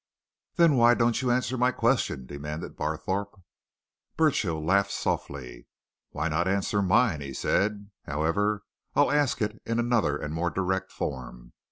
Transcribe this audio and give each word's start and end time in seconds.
"Then 0.55 0.77
why 0.77 0.95
don't 0.95 1.21
you 1.21 1.29
answer 1.29 1.59
my 1.59 1.71
question?" 1.71 2.25
demanded 2.25 2.75
Barthorpe. 2.75 3.39
Burchill 4.17 4.59
laughed 4.65 4.89
softly. 4.89 5.67
"Why 6.09 6.27
not 6.27 6.47
answer 6.47 6.81
mine?" 6.81 7.21
he 7.21 7.33
said. 7.35 7.91
"However, 8.05 8.63
I'll 8.95 9.11
ask 9.11 9.43
it 9.43 9.61
in 9.63 9.77
another 9.77 10.17
and 10.17 10.33
more 10.33 10.49
direct 10.49 10.91
form. 10.91 11.53